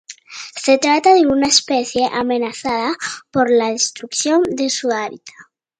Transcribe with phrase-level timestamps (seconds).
[0.55, 2.91] Se trata de una especie amenazada
[3.29, 5.35] por la destrucción de su hábitat.